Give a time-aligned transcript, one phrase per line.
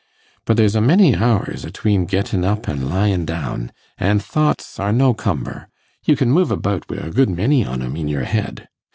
[0.45, 5.13] But there's a many hours atween getting up an' lyin' down, an' thoughts are no
[5.13, 5.67] cumber;
[6.05, 8.67] you can move about wi' a good many on 'em in your head.